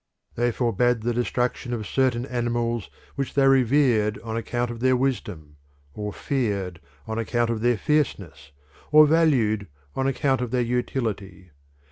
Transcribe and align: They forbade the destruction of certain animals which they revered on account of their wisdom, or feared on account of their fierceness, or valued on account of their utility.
They 0.33 0.51
forbade 0.51 1.01
the 1.01 1.13
destruction 1.13 1.73
of 1.73 1.85
certain 1.85 2.25
animals 2.25 2.89
which 3.13 3.35
they 3.35 3.47
revered 3.47 4.17
on 4.23 4.35
account 4.35 4.71
of 4.71 4.79
their 4.79 4.95
wisdom, 4.97 5.57
or 5.93 6.11
feared 6.11 6.81
on 7.05 7.19
account 7.19 7.51
of 7.51 7.61
their 7.61 7.77
fierceness, 7.77 8.51
or 8.91 9.05
valued 9.05 9.67
on 9.95 10.07
account 10.07 10.41
of 10.41 10.49
their 10.49 10.61
utility. 10.63 11.51